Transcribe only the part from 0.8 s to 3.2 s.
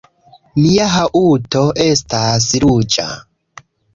haŭto estas ruĝa